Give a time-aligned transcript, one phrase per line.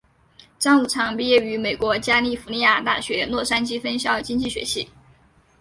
[0.57, 4.89] 张五常毕业于美国加利福尼亚大学洛杉矶分校经济学系。